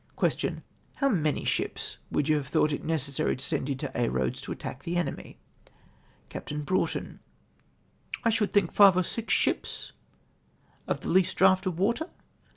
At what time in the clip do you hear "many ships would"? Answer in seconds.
1.09-2.27